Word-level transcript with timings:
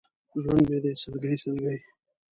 ژوند 0.41 0.65
مې 0.69 0.77
دی 0.83 0.93
سلګۍ، 1.01 1.35
سلګۍ! 1.43 1.79